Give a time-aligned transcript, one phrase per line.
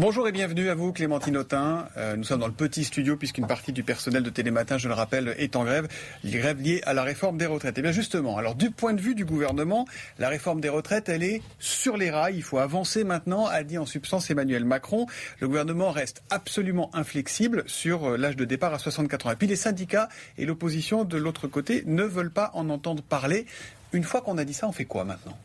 [0.00, 1.86] Bonjour et bienvenue à vous, Clémentine Autain.
[1.96, 4.94] Euh, nous sommes dans le petit studio puisqu'une partie du personnel de Télématin, je le
[4.94, 5.86] rappelle, est en grève.
[6.24, 7.78] Les grèves liées à la réforme des retraites.
[7.78, 9.86] Et bien justement, alors du point de vue du gouvernement,
[10.18, 12.34] la réforme des retraites, elle est sur les rails.
[12.34, 15.06] Il faut avancer maintenant, a dit en substance Emmanuel Macron.
[15.38, 19.30] Le gouvernement reste absolument inflexible sur euh, l'âge de départ à 64 ans.
[19.30, 23.46] Et puis les syndicats et l'opposition de l'autre côté ne veulent pas en entendre parler.
[23.92, 25.38] Une fois qu'on a dit ça, on fait quoi maintenant?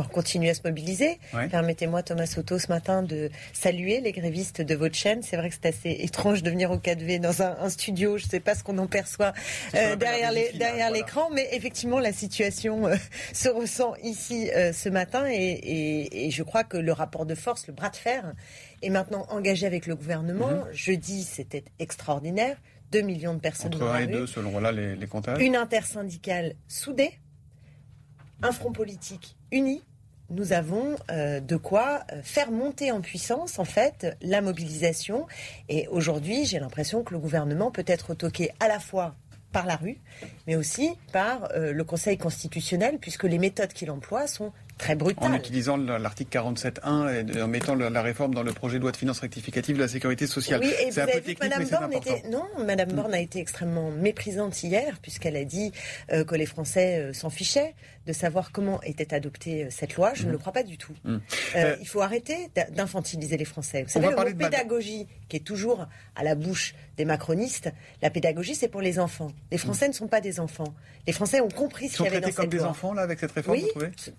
[0.00, 1.18] On continue à se mobiliser.
[1.50, 5.22] Permettez-moi, Thomas Soto, ce matin, de saluer les grévistes de votre chaîne.
[5.22, 8.18] C'est vrai que c'est assez étrange de venir au 4V dans un, studio.
[8.18, 9.32] Je ne sais pas ce qu'on en perçoit
[9.74, 12.96] euh, derrière l'écran, mais effectivement, la situation euh,
[13.32, 15.24] se ressent ici euh, ce matin.
[15.30, 18.32] Et, je crois que le rapport de force, le bras de fer,
[18.82, 20.50] est maintenant engagé avec le gouvernement.
[20.50, 20.72] Mhm.
[20.72, 22.56] Jeudi, c'était extraordinaire.
[22.92, 25.40] 2 millions de personnes Entre 1 et 2, selon voilà, les, les comptages.
[25.40, 27.10] Une intersyndicale soudée
[28.42, 29.82] un front politique uni,
[30.30, 35.26] nous avons euh, de quoi euh, faire monter en puissance, en fait, la mobilisation.
[35.68, 39.14] Et aujourd'hui, j'ai l'impression que le gouvernement peut être toqué à la fois
[39.52, 39.98] par la rue,
[40.46, 44.96] mais aussi par euh, le Conseil constitutionnel, puisque les méthodes qu'il emploie sont très.
[45.18, 48.96] En utilisant l'article 47.1 et en mettant la réforme dans le projet de loi de
[48.96, 50.60] finances rectificative de la sécurité sociale.
[50.62, 52.22] Oui, et c'est un peu Madame Borne était...
[52.30, 52.96] Non, Madame mm.
[52.96, 55.72] Borne a été extrêmement méprisante hier, puisqu'elle a dit
[56.12, 57.74] euh, que les Français euh, s'en fichaient
[58.06, 60.12] de savoir comment était adoptée cette loi.
[60.14, 60.32] Je ne mm.
[60.32, 60.94] le crois pas du tout.
[61.04, 61.18] Mm.
[61.80, 63.84] il faut arrêter d'infantiliser les Français.
[63.84, 67.70] Vous savez, le mot pédagogie, qui est toujours à la bouche des macronistes,
[68.02, 69.30] la pédagogie, c'est pour les enfants.
[69.50, 70.74] Les Français ne sont pas des enfants.
[71.06, 72.44] Les Français ont compris ce qu'il y avait dans cette loi.
[72.44, 73.66] comme des enfants, là, avec cette réforme, oui,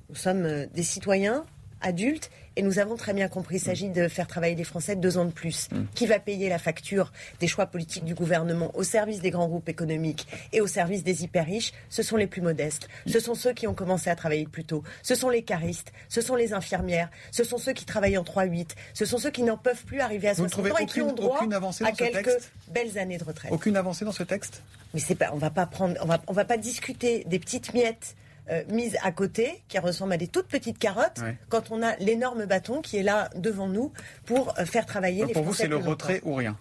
[0.10, 1.46] nous sommes euh, des citoyens
[1.82, 5.18] adultes et nous avons très bien compris, il s'agit de faire travailler les Français deux
[5.18, 5.70] ans de plus.
[5.72, 5.86] Mm.
[5.96, 9.70] Qui va payer la facture des choix politiques du gouvernement au service des grands groupes
[9.70, 12.88] économiques et au service des hyper riches Ce sont les plus modestes.
[13.08, 14.84] Ce sont ceux qui ont commencé à travailler plus tôt.
[15.02, 15.94] Ce sont les caristes.
[16.10, 17.10] Ce sont les infirmières.
[17.32, 18.72] Ce sont ceux qui travaillent en 3-8.
[18.94, 21.40] Ce sont ceux qui n'en peuvent plus arriver à 60 ans et qui ont droit
[21.82, 23.52] à quelques belles années de retraite.
[23.52, 24.62] Aucune avancée dans ce texte?
[24.94, 27.74] Mais c'est pas, on va pas prendre, on va, on va pas discuter des petites
[27.74, 28.16] miettes
[28.50, 32.46] euh, mise à côté, qui ressemble à des toutes petites carottes, quand on a l'énorme
[32.46, 33.94] bâton qui est là devant nous
[34.26, 36.58] pour euh, faire travailler Donc les Pour vous, c'est le retrait ou rien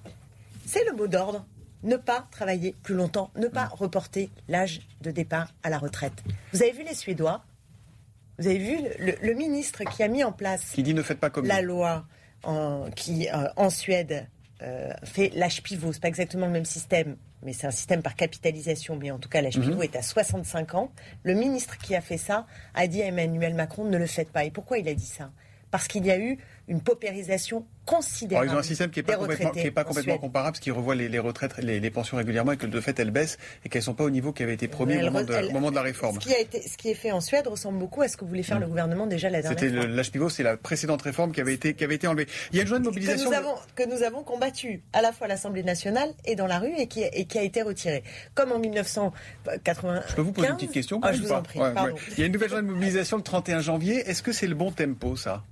[0.64, 1.44] C'est le mot d'ordre.
[1.82, 6.12] Ne pas travailler plus longtemps, ne pas reporter l'âge de départ à la retraite.
[6.52, 7.44] Vous avez vu les Suédois
[8.38, 11.30] Vous avez vu le, ministre qui a mis en place qui dit ne faites pas
[11.30, 12.04] comme la loi
[12.44, 14.28] en, qui euh, en Suède
[15.02, 15.92] fait l'âge pivot.
[15.92, 19.28] C'est pas exactement le même système, mais c'est un système par capitalisation, mais en tout
[19.28, 19.82] cas l'âge pivot mhm.
[19.82, 20.92] est à 65 ans.
[21.22, 24.44] Le ministre qui a fait ça a dit à Emmanuel Macron ne le faites pas.
[24.44, 25.30] Et pourquoi il a dit ça?
[25.70, 26.38] Parce qu'il y a eu
[26.68, 28.48] une paupérisation considérable.
[28.48, 31.18] ils ont un système qui n'est pas, complètement, pas complètement comparable, parce qu'ils revoient les,
[31.18, 34.04] retraites, les, pensions régulièrement et que de fait elles baissent et qu'elles ne sont pas
[34.04, 35.22] au niveau qui avait été promis au moment,
[35.70, 36.20] de, la réforme.
[36.20, 38.24] Ce qui, a été, ce qui est fait en Suède ressemble beaucoup à ce que
[38.24, 38.62] voulait faire mm.
[38.62, 39.58] le gouvernement déjà la dernière.
[39.58, 42.26] C'était l'âge pivot, c'est la précédente réforme qui avait été, qui avait été enlevée.
[42.52, 43.30] Il y a une journée de mobilisation.
[43.30, 46.46] Que nous, avons, que nous avons combattu à la fois à l'Assemblée nationale et dans
[46.46, 48.02] la rue et qui, et qui a été retirée.
[48.34, 50.02] Comme en 1980.
[50.08, 51.58] Je peux vous poser une petite question ah, Je vous en prie.
[52.16, 54.08] Il y a une nouvelle journée de mobilisation le 31 janvier.
[54.08, 55.42] Est-ce que c'est le bon tempo, ça?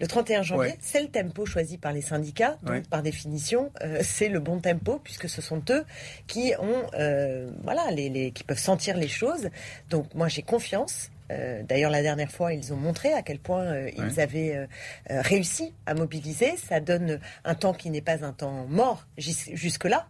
[0.00, 2.58] Le 31 janvier, c'est le tempo choisi par les syndicats.
[2.62, 5.84] Donc, par définition, euh, c'est le bon tempo puisque ce sont eux
[6.26, 9.50] qui ont, euh, voilà, les, qui peuvent sentir les choses.
[9.90, 13.62] Donc, moi, j'ai confiance euh, d'ailleurs, la dernière fois, ils ont montré à quel point
[13.62, 14.66] euh, ils avaient euh,
[15.08, 16.54] réussi à mobiliser.
[16.56, 20.06] Ça donne un temps qui n'est pas un temps mort jusque-là.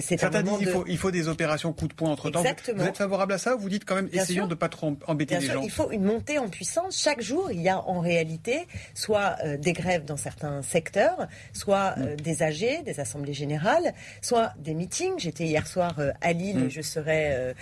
[0.00, 2.42] c'est Certains disent qu'il faut, il faut des opérations coup de poing entre temps.
[2.42, 4.96] Vous, êtes favorable à ça ou vous dites quand même essayons de ne pas trop
[5.06, 5.62] embêter les gens?
[5.62, 7.00] Il faut une montée en puissance.
[7.00, 12.16] Chaque jour, il y a en réalité soit des grèves dans certains secteurs, soit mm.
[12.16, 15.18] des AG, des assemblées générales, soit des meetings.
[15.18, 16.70] J'étais hier soir à Lille et mm.
[16.70, 17.54] je serai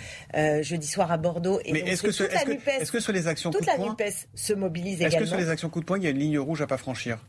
[0.61, 1.59] jeudi soir à Bordeaux.
[1.65, 4.53] Et Mais est-ce que, est-ce que sur les actions Toute coup de poing, la se
[4.53, 5.17] mobilise également.
[5.17, 6.67] Est-ce que sur les actions coup de poing, il y a une ligne rouge à
[6.67, 7.19] pas franchir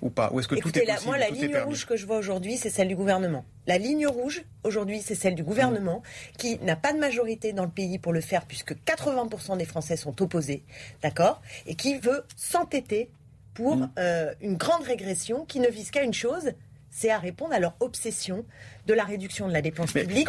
[0.00, 2.18] ou pas Ou est-ce que tout est possible, Moi, la ligne rouge que je vois
[2.18, 3.44] aujourd'hui, c'est celle du gouvernement.
[3.66, 6.36] La ligne rouge, aujourd'hui, c'est celle du gouvernement mmh.
[6.38, 9.96] qui n'a pas de majorité dans le pays pour le faire, puisque 80% des Français
[9.96, 10.64] sont opposés,
[11.02, 13.10] d'accord Et qui veut s'entêter
[13.54, 13.90] pour mmh.
[13.98, 16.52] euh, une grande régression qui ne vise qu'à une chose,
[16.92, 18.44] c'est à répondre à leur obsession
[18.86, 20.28] de la réduction de la dépense publique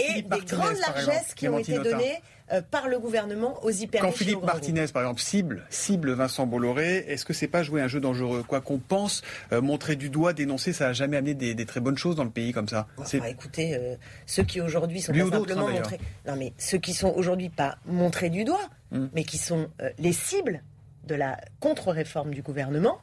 [0.00, 2.22] et des grandes largesses qui ont été données
[2.52, 6.98] euh, par le gouvernement aux hyper Quand Philippe Martinez, par exemple, cible, cible Vincent Bolloré,
[7.08, 8.44] est-ce que c'est pas jouer un jeu dangereux?
[8.46, 9.22] Quoi qu'on pense,
[9.52, 12.30] euh, montrer du doigt, dénoncer, ça n'a jamais amené des, très bonnes choses dans le
[12.30, 12.86] pays comme ça.
[13.26, 13.96] écoutez, euh,
[14.26, 17.78] ceux qui aujourd'hui sont pas simplement hein, montrés, non mais ceux qui sont aujourd'hui pas
[17.86, 19.06] montrés du doigt, hmm.
[19.14, 19.68] mais qui sont
[19.98, 20.62] les cibles
[21.06, 23.00] de la contre-réforme du gouvernement,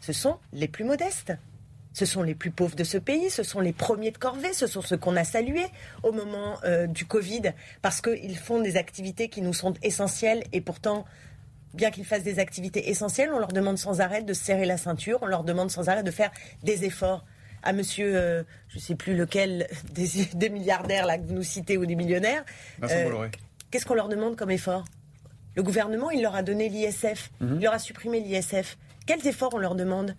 [0.00, 1.32] ce sont les plus modestes.
[1.92, 4.66] Ce sont les plus pauvres de ce pays, ce sont les premiers de corvée, ce
[4.66, 5.66] sont ceux qu'on a salués
[6.02, 7.52] au moment euh, du Covid,
[7.82, 11.04] parce qu'ils font des activités qui nous sont essentielles et pourtant
[11.74, 15.18] bien qu'ils fassent des activités essentielles, on leur demande sans arrêt de serrer la ceinture,
[15.22, 16.30] on leur demande sans arrêt de faire
[16.62, 17.24] des efforts.
[17.62, 19.66] À monsieur, euh, je ne sais plus lequel
[20.34, 22.44] des, milliardaires là que vous nous citez ou des millionnaires,
[22.84, 23.28] euh,
[23.70, 24.84] qu'est-ce qu'on leur demande comme effort?
[25.56, 27.56] Le gouvernement, il leur a donné l'ISF, mhm.
[27.56, 28.78] il leur a supprimé l'ISF.
[29.06, 30.14] Quels efforts on leur demande?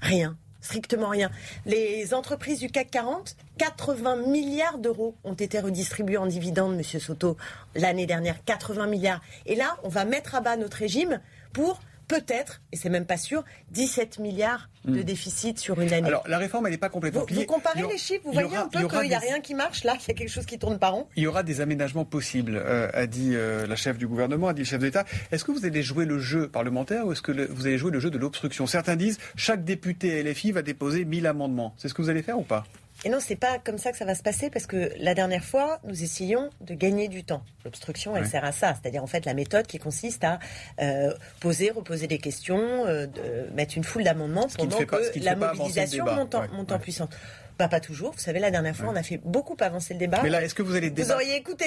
[0.00, 1.30] Rien strictement rien.
[1.66, 7.36] Les entreprises du CAC 40, 80 milliards d'euros ont été redistribués en dividendes, Monsieur Soto,
[7.74, 8.42] l'année dernière.
[8.44, 9.20] 80 milliards.
[9.46, 11.20] Et là, on va mettre à bas notre régime
[11.52, 15.04] pour peut-être, et c'est même pas sûr, 17 milliards de hmm.
[15.04, 16.06] déficit sur une année.
[16.06, 18.68] Alors la réforme, elle n'est pas complètement vous, vous comparez les chiffres, vous voyez un
[18.68, 20.78] peu qu'il n'y a rien qui marche là, qu'il y a quelque chose qui tourne
[20.78, 21.06] pas rond.
[21.16, 24.54] Il y aura des aménagements possibles, euh, a dit euh, la chef du gouvernement, a
[24.54, 25.04] dit le chef d'État.
[25.32, 28.00] Est-ce que vous allez jouer le jeu parlementaire ou est-ce que vous allez jouer le
[28.00, 28.66] jeu de l'obstruction?
[28.66, 31.74] Certains disent chaque député LFI va déposer 1000 amendements.
[31.78, 32.64] C'est ce que vous allez faire ou pas?
[33.04, 35.44] Et non, c'est pas comme ça que ça va se passer parce que la dernière
[35.44, 37.42] fois, nous essayons de gagner du temps.
[37.64, 40.38] L'obstruction, elle sert à ça, c'est-à-dire en fait la méthode qui consiste à
[40.80, 46.06] euh, poser, reposer des questions, euh, de mettre une foule d'amendements pendant que la mobilisation
[46.06, 47.10] monte en puissance.
[47.58, 48.12] Bah, pas toujours.
[48.12, 50.20] Vous savez, la dernière fois, on a fait beaucoup avancer le débat.
[50.22, 51.66] Mais là, est-ce que vous allez Vous auriez écouté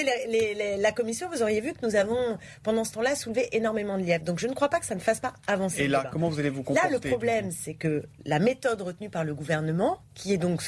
[0.78, 4.24] la commission, vous auriez vu que nous avons, pendant ce temps-là, soulevé énormément de lièvres.
[4.24, 5.82] Donc, je ne crois pas que ça ne fasse pas avancer.
[5.82, 9.10] Et là, comment vous allez vous comporter Là, le problème, c'est que la méthode retenue
[9.10, 10.62] par le gouvernement, qui est donc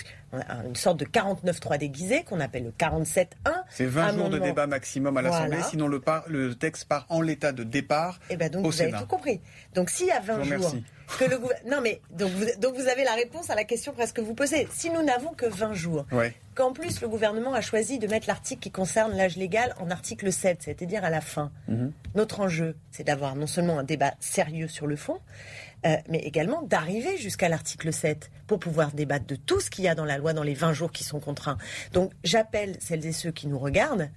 [0.65, 3.27] une sorte de 49-3 déguisé, qu'on appelle le 47-1.
[3.69, 7.53] C'est 20 jours de débat maximum à l'Assemblée, sinon le, le, texte part en l'état
[7.53, 8.21] de départ.
[8.31, 9.41] Et eh ben donc, vous avez tout compris.
[9.75, 10.75] Donc, s'il y a 20 jours
[11.19, 14.17] que le Non, mais donc vous, donc vous avez la réponse à la question presque
[14.17, 14.69] que vous posez.
[14.73, 16.07] Si nous n'avons que 20 jours,
[16.55, 20.33] qu'en plus le gouvernement a choisi de mettre l'article qui concerne l'âge légal en article
[20.33, 21.93] 7, c'est-à-dire à la fin, mhm.
[22.15, 25.21] notre enjeu, c'est d'avoir non seulement un débat sérieux sur le fond,
[25.87, 29.89] euh, mais également d'arriver jusqu'à l'article 7 pour pouvoir débattre de tout ce qu'il y
[29.89, 31.57] a dans la loi dans les 20 jours qui sont contraints.
[31.93, 34.11] Donc j'appelle celles et ceux qui nous regardent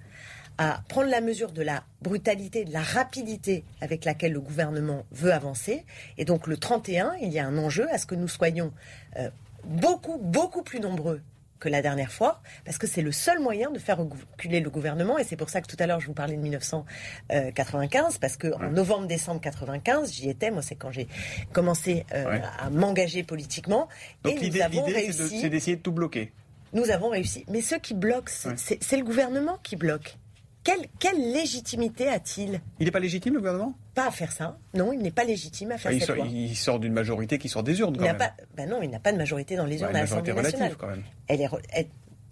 [0.58, 5.32] à prendre la mesure de la brutalité, de la rapidité avec laquelle le gouvernement veut
[5.32, 5.84] avancer.
[6.18, 8.72] Et donc le 31, il y a un enjeu à ce que nous soyons
[9.18, 9.30] euh,
[9.64, 11.20] beaucoup, beaucoup plus nombreux
[11.64, 15.18] que la dernière fois, parce que c'est le seul moyen de faire reculer le gouvernement,
[15.18, 18.52] et c'est pour ça que tout à l'heure je vous parlais de 1995, parce que
[18.52, 21.08] en novembre-décembre 95, j'y étais, moi c'est quand j'ai
[21.52, 23.88] commencé euh, à m'engager politiquement,
[24.24, 25.40] Donc et nous avons réussi.
[25.40, 26.32] C'est d'essayer de tout bloquer.
[26.74, 30.18] Nous avons réussi, mais ceux qui bloquent, c'est le gouvernement qui bloque.
[30.64, 34.58] Quelle, légitimité a-t-il Il n'est pas légitime, le gouvernement Pas à faire ça.
[34.72, 36.14] Non, il n'est pas légitime à faire ça.
[36.18, 38.16] Ah, il, sort, d'une majorité qui sort des urnes, quand même.
[38.16, 40.74] Pas, ben non, il n'a pas de majorité dans les urnes à l'Assemblée nationale.
[40.76, 41.02] quand même.
[41.28, 41.48] Elle est,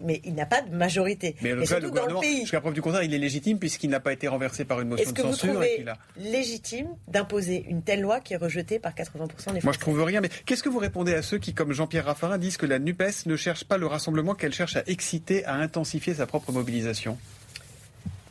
[0.03, 1.35] mais il n'a pas de majorité.
[1.41, 2.41] Mais le, dans le pays.
[2.41, 5.11] Jusqu'à preuve du contraire, il est légitime puisqu'il n'a pas été renversé par une motion
[5.11, 5.29] de censure.
[5.29, 9.33] Est-ce que vous trouvez légitime d'imposer une telle loi qui est rejetée par 80% des
[9.37, 9.59] Français?
[9.63, 10.21] Moi, je trouve rien.
[10.21, 13.03] Mais qu'est-ce que vous répondez à ceux qui, comme Jean-Pierre Raffarin, disent que la Nupes
[13.25, 17.17] ne cherche pas le rassemblement, qu'elle cherche à exciter, à intensifier sa propre mobilisation?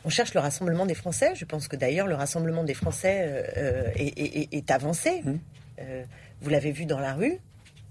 [0.05, 1.33] On cherche le rassemblement des Français.
[1.35, 5.23] Je pense que d'ailleurs le rassemblement des Français euh, euh, est, avancé.
[5.25, 5.33] Mmh.
[5.81, 6.05] Euh,
[6.41, 7.39] vous l'avez vu dans la rue.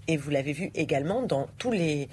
[0.08, 2.08] Et vous l'avez vu également dans tous les,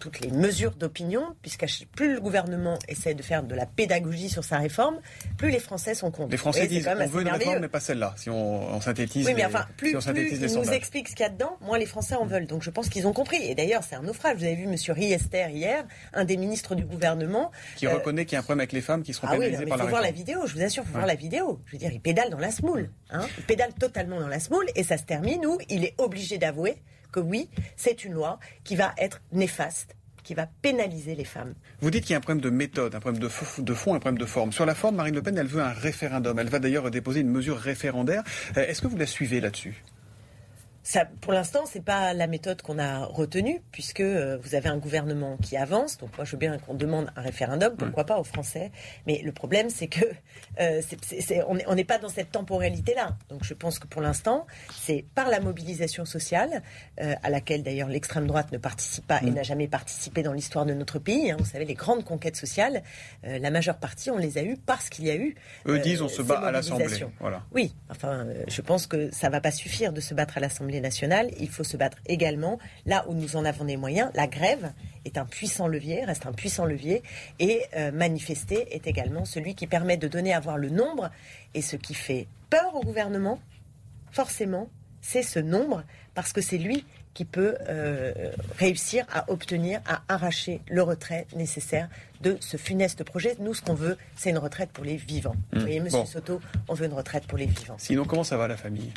[0.00, 4.44] toutes les mesures d'opinion, puisque plus le gouvernement essaie de faire de la pédagogie sur
[4.44, 5.00] sa réforme,
[5.36, 6.30] plus les Français sont contre.
[6.30, 9.26] Les Français disent on veut une réforme, mais pas celle-là, si on, synthétise.
[9.26, 12.14] Oui, mais enfin, plus, ils nous expliquent ce qu'il y a dedans, moins les Français
[12.14, 12.46] en veulent.
[12.46, 13.38] Donc je pense qu'ils ont compris.
[13.42, 14.38] Et d'ailleurs, c'est un naufrage.
[14.38, 14.74] Vous avez vu M.
[14.88, 17.50] Riester hier, un des ministres du gouvernement.
[17.76, 19.64] Qui euh, reconnaît qu'il y a un problème avec les femmes qui seront ah pénalisées
[19.64, 21.14] oui, par la Il faut voir la vidéo, je vous assure, il faut voir la
[21.14, 21.60] vidéo.
[21.66, 22.90] Je veux dire, il pédale dans la smoule.
[23.10, 23.26] Hein.
[23.38, 26.76] il pédale totalement dans la smoule et ça se termine où il est obligé d'avouer
[27.12, 29.94] que oui, c'est une loi qui va être néfaste
[30.28, 31.54] qui va pénaliser les femmes.
[31.80, 34.18] Vous dites qu'il y a un problème de méthode, un problème de, fond, un problème
[34.18, 34.52] de forme.
[34.52, 36.38] Sur la forme, Marine Le Pen, elle veut un référendum.
[36.38, 38.22] Elle va d'ailleurs déposer une mesure référendaire.
[38.58, 39.82] Euh, est-ce que vous la suivez là-dessus?
[41.20, 45.36] Pour l'instant, c'est pas la méthode qu'on a retenue, puisque euh, vous avez un gouvernement
[45.36, 45.98] qui avance.
[45.98, 48.70] Donc moi, je veux bien qu'on demande un référendum, pourquoi pas aux Français.
[49.06, 50.04] Mais le problème, c'est que
[50.60, 50.80] euh,
[51.46, 53.16] on n'est pas dans cette temporalité-là.
[53.28, 56.62] Donc je pense que pour l'instant, c'est par la mobilisation sociale,
[57.00, 60.64] euh, à laquelle d'ailleurs l'extrême droite ne participe pas et n'a jamais participé dans l'histoire
[60.64, 61.30] de notre pays.
[61.30, 61.36] Hein.
[61.38, 62.82] vous savez, les grandes conquêtes sociales,
[63.22, 65.34] la majeure partie, on les a eues parce qu'il y a eu.
[65.66, 66.86] Eux disent on se bat à l'Assemblée.
[67.20, 67.42] Voilà.
[67.52, 71.30] Oui, enfin, je pense que ça va pas suffire de se battre à l'Assemblée nationale,
[71.38, 74.10] il faut se battre également là où nous en avons les moyens.
[74.14, 74.72] La grève
[75.04, 77.02] est un puissant levier, reste un puissant levier,
[77.38, 81.10] et euh, manifester est également celui qui permet de donner à voir le nombre.
[81.54, 83.38] Et ce qui fait peur au gouvernement,
[84.10, 84.68] forcément,
[85.00, 88.12] c'est ce nombre, parce que c'est lui qui peut euh,
[88.58, 91.88] réussir à obtenir, à arracher le retrait nécessaire
[92.20, 93.34] de ce funeste projet.
[93.40, 95.34] Nous, ce qu'on veut, c'est une retraite pour les vivants.
[95.52, 95.62] Vous mmh.
[95.62, 97.76] voyez, Monsieur Soto, on veut une retraite pour les vivants.
[97.78, 98.92] Sinon, comment ça va la famille?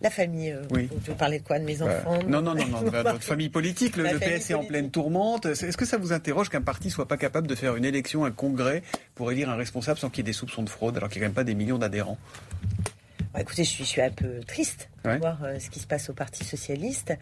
[0.00, 0.52] La famille.
[0.52, 0.88] Euh, oui.
[1.04, 2.82] Tu veux parler de quoi De mes bah, enfants Non, non, non, non.
[2.82, 5.46] Notre famille politique, le, PS est en pleine tourmente.
[5.46, 8.30] Est-ce que ça vous interroge qu'un parti soit pas capable de faire une élection, un
[8.30, 8.82] congrès
[9.14, 11.24] pour élire un responsable sans qu'il y ait des soupçons de fraude, alors qu'il n'y
[11.24, 12.18] a quand même pas des millions d'adhérents?
[13.34, 16.14] Bah, écoutez, je suis, un peu triste de voir euh, ce qui se passe au
[16.14, 17.12] Parti socialiste.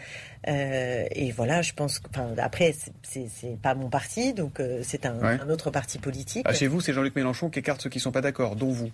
[0.47, 5.71] Euh, et voilà, je pense que, après, c'est pas mon parti, donc c'est un, autre
[5.71, 6.45] parti politique.
[6.47, 8.71] Ah, chez vous, c'est Jean-Luc Mélenchon qui écarte ceux qui ne sont pas d'accord, dont
[8.71, 8.91] vous?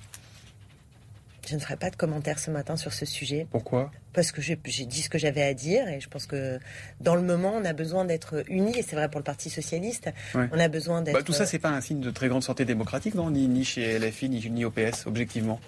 [1.46, 3.46] Je ne ferai pas de commentaires ce matin sur ce sujet.
[3.50, 3.90] Pourquoi?
[4.12, 6.60] Parce que j'ai dit ce que j'avais à dire et je pense que
[7.00, 10.10] dans le moment, on a besoin d'être unis et c'est vrai pour le Parti socialiste.
[10.34, 11.24] On a besoin bah, d'être.
[11.24, 13.30] tout ça, c'est pas un signe de très grande santé démocratique, non?
[13.30, 15.60] Ni, ni chez LFI, ni, ni au PS, objectivement.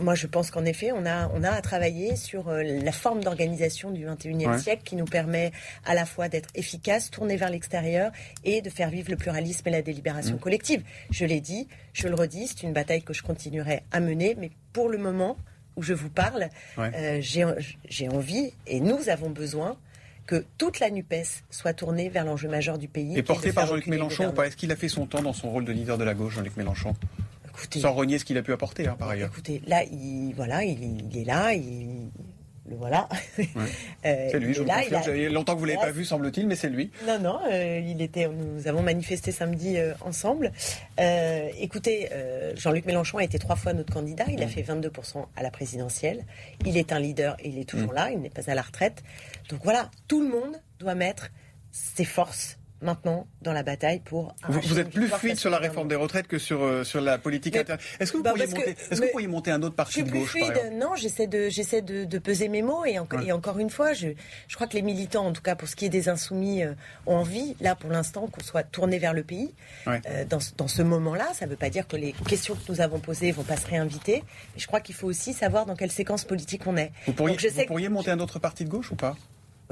[0.00, 3.22] moi, je pense qu'en effet, on a, on a à travailler sur euh, la forme
[3.22, 5.52] d'organisation du 21e siècle qui nous permet
[5.84, 8.10] à la fois d'être efficace, tourné vers l'extérieur
[8.44, 10.40] et de faire vivre le pluralisme et la délibération mmh.
[10.40, 10.82] collective.
[11.10, 14.50] Je l'ai dit, je le redis, c'est une bataille que je continuerai à mener, mais
[14.76, 15.38] pour le moment
[15.76, 19.78] où je vous parle, euh, j'ai envie, et nous avons besoin,
[20.26, 23.16] que toute la NUPES soit tournée vers l'enjeu majeur du pays.
[23.16, 25.48] Et porté par Jean-Luc Mélenchon ou pas Est-ce qu'il a fait son temps dans son
[25.48, 26.94] rôle de leader de la gauche, Jean-Luc Mélenchon?
[27.74, 29.30] Sans renier ce qu'il a pu apporter, hein, par ailleurs.
[29.32, 32.10] Écoutez, là, il, voilà, il, est là, il,
[32.68, 33.08] le voilà.
[34.04, 36.54] Euh, c'est lui, je là, Il longtemps que vous ne l'avez pas vu, semble-t-il, mais
[36.54, 36.92] c'est lui.
[37.08, 40.52] Non, non, euh, il était, nous avons manifesté samedi euh, ensemble.
[41.58, 42.08] écoutez,
[42.54, 44.26] Jean-Luc Mélenchon a été trois fois notre candidat.
[44.28, 44.50] Il a mm.
[44.50, 46.24] fait 22% à la présidentielle.
[46.64, 47.96] Il est un leader et il est toujours mm.
[47.96, 48.10] là.
[48.12, 49.02] Il n'est pas à la retraite.
[49.48, 51.30] Donc voilà, tout le monde doit mettre
[51.72, 54.34] ses forces maintenant dans la bataille pour.
[54.48, 57.56] Vous, êtes plus fluide sur la réforme des retraites que sur euh, sur la politique
[57.56, 57.78] interne.
[58.00, 60.10] Est-ce que vous bah, pourriez monter Est-ce que vous pourriez monter un autre parti de
[60.10, 63.70] gauche fluide, Non, j'essaie de j'essaie de, de, peser mes mots et, et encore une
[63.70, 64.08] fois, je
[64.48, 66.72] je crois que les militants, en tout cas pour ce qui est des insoumis, euh,
[67.06, 69.54] ont envie là pour l'instant qu'on soit tourné vers le pays.
[69.86, 72.80] Euh, dans, dans ce moment-là, ça ne veut pas dire que les questions que nous
[72.80, 74.22] avons posées vont pas se réinviter.
[74.54, 76.92] Mais je crois qu'il faut aussi savoir dans quelle séquence politique on est.
[77.06, 79.16] Vous pourriez, vous pourriez monter un autre parti de gauche ou pas?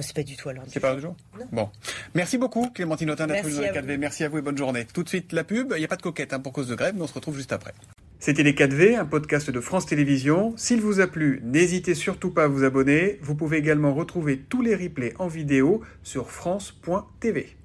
[0.02, 1.16] C'est pas du tout à C'est pas du jour
[1.52, 1.68] Bon.
[2.14, 3.96] Merci beaucoup, Clémentine Autain, d'être venue dans les 4V.
[3.98, 4.86] Merci à vous et bonne journée.
[4.92, 5.72] Tout de suite, la pub.
[5.76, 7.36] Il n'y a pas de coquette hein, pour cause de grève, mais on se retrouve
[7.36, 7.72] juste après.
[8.18, 10.54] C'était les 4V, un podcast de France Télévisions.
[10.56, 13.18] S'il vous a plu, n'hésitez surtout pas à vous abonner.
[13.22, 17.56] Vous pouvez également retrouver tous les replays en vidéo sur France.tv.